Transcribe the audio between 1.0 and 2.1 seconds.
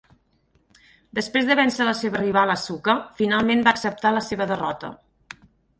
Després de vèncer la